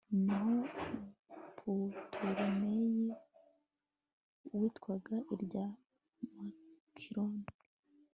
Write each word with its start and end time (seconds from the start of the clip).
naho 0.25 0.55
putolemeyi, 1.57 3.05
witwaga 4.57 5.15
irya 5.33 5.65
makironi 6.35 7.43